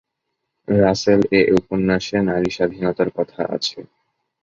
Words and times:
রাসেল 0.67 1.21
এ 1.31 1.51
উপন্যাসে 1.59 2.17
নারী 2.29 2.49
স্বাধীনতার 2.49 3.09
কথা 3.17 3.41
আছে। 3.55 3.79